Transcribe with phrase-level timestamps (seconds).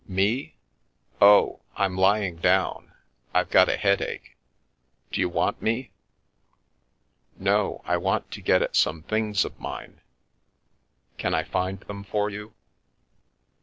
[0.07, 0.55] ""Me?
[1.21, 2.91] Oh— I'm lying down.
[3.35, 4.35] I've got a headache.
[5.11, 5.91] D'you want me?""
[7.37, 10.01] No— I want to get at some things of mine.""
[11.19, 12.55] Can I find them for you